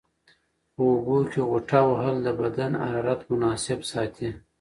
په 0.73 0.81
اوبو 0.91 1.17
کې 1.31 1.41
غوټه 1.49 1.81
وهل 1.89 2.15
د 2.25 2.27
بدن 2.41 2.71
حرارت 2.83 3.21
مناسب 3.31 3.79
ساتي. 3.91 4.29